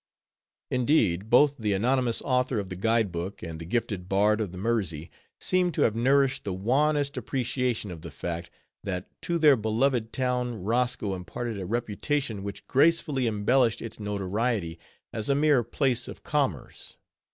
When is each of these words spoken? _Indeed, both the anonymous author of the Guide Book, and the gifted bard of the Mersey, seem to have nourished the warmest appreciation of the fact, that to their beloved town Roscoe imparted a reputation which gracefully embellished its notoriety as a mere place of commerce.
_Indeed, 0.74 1.28
both 1.28 1.58
the 1.58 1.74
anonymous 1.74 2.22
author 2.22 2.58
of 2.58 2.70
the 2.70 2.74
Guide 2.76 3.12
Book, 3.12 3.42
and 3.42 3.60
the 3.60 3.66
gifted 3.66 4.08
bard 4.08 4.40
of 4.40 4.50
the 4.50 4.56
Mersey, 4.56 5.10
seem 5.38 5.70
to 5.72 5.82
have 5.82 5.94
nourished 5.94 6.44
the 6.44 6.54
warmest 6.54 7.18
appreciation 7.18 7.90
of 7.90 8.00
the 8.00 8.10
fact, 8.10 8.50
that 8.82 9.10
to 9.20 9.36
their 9.38 9.56
beloved 9.56 10.10
town 10.10 10.64
Roscoe 10.64 11.14
imparted 11.14 11.60
a 11.60 11.66
reputation 11.66 12.42
which 12.42 12.66
gracefully 12.66 13.26
embellished 13.26 13.82
its 13.82 14.00
notoriety 14.00 14.78
as 15.12 15.28
a 15.28 15.34
mere 15.34 15.62
place 15.62 16.08
of 16.08 16.22
commerce. 16.22 16.96